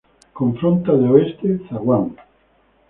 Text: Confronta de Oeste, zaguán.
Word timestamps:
Confronta 0.33 0.93
de 0.93 1.07
Oeste, 1.13 1.49
zaguán. 1.69 2.05